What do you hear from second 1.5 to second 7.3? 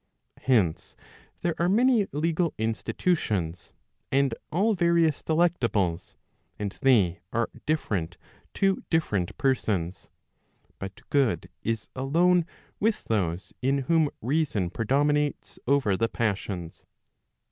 are many legal institu¬ tions, and all various delectables, and they